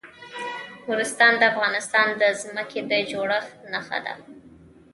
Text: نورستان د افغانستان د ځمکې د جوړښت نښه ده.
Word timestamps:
نورستان 0.87 1.33
د 1.37 1.41
افغانستان 1.51 2.07
د 2.21 2.23
ځمکې 2.41 2.79
د 2.91 2.93
جوړښت 3.11 3.51
نښه 3.71 3.99
ده. 4.05 4.13